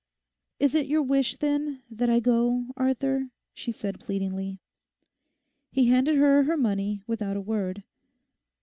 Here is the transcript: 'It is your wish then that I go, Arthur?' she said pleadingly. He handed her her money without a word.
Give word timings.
'It 0.57 0.73
is 0.73 0.89
your 0.89 1.03
wish 1.03 1.37
then 1.37 1.83
that 1.87 2.09
I 2.09 2.19
go, 2.19 2.65
Arthur?' 2.75 3.29
she 3.53 3.71
said 3.71 3.99
pleadingly. 3.99 4.57
He 5.71 5.89
handed 5.89 6.15
her 6.17 6.41
her 6.45 6.57
money 6.57 7.03
without 7.05 7.37
a 7.37 7.39
word. 7.41 7.83